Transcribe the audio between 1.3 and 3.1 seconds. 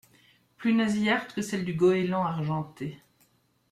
que celle du Goéland argenté.